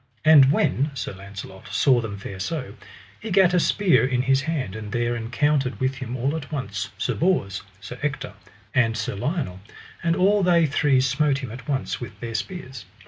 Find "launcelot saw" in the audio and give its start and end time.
1.13-2.01